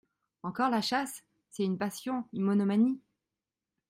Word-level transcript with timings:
Encore 0.41 0.71
la 0.71 0.81
chasse! 0.81 1.23
c’est 1.51 1.61
une 1.63 1.77
passion, 1.77 2.25
une 2.33 2.41
monomanie!… 2.41 2.99